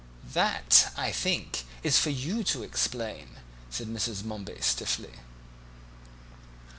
[0.33, 3.35] "That, I think, is for you to explain,"
[3.69, 4.23] said Mrs.
[4.23, 5.19] Momeby stiffly.